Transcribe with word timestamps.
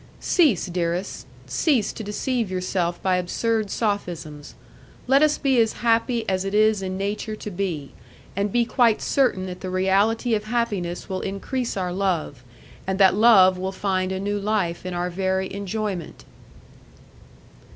Cease, 0.19 0.65
dearest, 0.65 1.27
cease 1.45 1.93
to 1.93 2.03
deceive 2.03 2.49
yourself 2.49 2.99
by 3.03 3.17
absurd 3.17 3.69
sophisms. 3.69 4.55
Let 5.05 5.21
us 5.21 5.37
be 5.37 5.59
as 5.61 5.73
happy 5.85 6.27
as 6.27 6.43
it 6.43 6.55
is 6.55 6.81
in 6.81 6.97
nature 6.97 7.35
to 7.35 7.51
be, 7.51 7.91
and 8.35 8.51
be 8.51 8.65
quite 8.65 8.99
certain 8.99 9.45
that 9.45 9.61
the 9.61 9.69
reality 9.69 10.33
of 10.33 10.45
happiness 10.45 11.07
will 11.07 11.21
increase 11.21 11.77
our 11.77 11.93
love, 11.93 12.43
and 12.87 12.97
that 12.99 13.13
love 13.13 13.59
will 13.59 13.71
find 13.71 14.11
a 14.11 14.19
new 14.19 14.39
life 14.39 14.87
in 14.87 14.95
our 14.95 15.11
very 15.11 15.53
enjoyment." 15.53 16.25